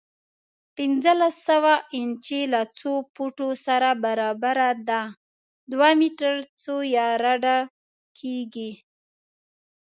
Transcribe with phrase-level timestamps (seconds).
[0.75, 5.01] پنځلس سوه انچه له څو فوټو سره برابره ده؟
[5.71, 7.57] دوه میټر څو یارډه
[8.17, 8.71] کېږي؟